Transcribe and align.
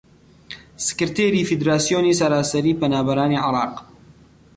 سکرتێری 0.85 1.47
فیدراسیۆنی 1.49 2.17
سەراسەریی 2.19 2.77
پەنابەرانی 2.79 3.41
عێراق 3.45 3.75